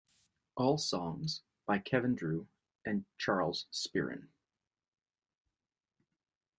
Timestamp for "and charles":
2.83-3.67